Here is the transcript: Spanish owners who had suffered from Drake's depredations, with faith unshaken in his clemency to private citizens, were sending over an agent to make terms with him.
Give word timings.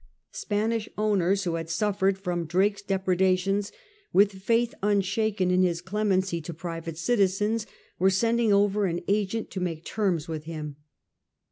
Spanish 0.31 0.89
owners 0.97 1.43
who 1.43 1.53
had 1.53 1.69
suffered 1.69 2.17
from 2.17 2.47
Drake's 2.47 2.81
depredations, 2.81 3.71
with 4.11 4.41
faith 4.41 4.73
unshaken 4.81 5.51
in 5.51 5.61
his 5.61 5.79
clemency 5.79 6.41
to 6.41 6.55
private 6.55 6.97
citizens, 6.97 7.67
were 7.99 8.09
sending 8.09 8.51
over 8.51 8.87
an 8.87 9.01
agent 9.07 9.51
to 9.51 9.59
make 9.59 9.85
terms 9.85 10.27
with 10.27 10.45
him. 10.45 10.77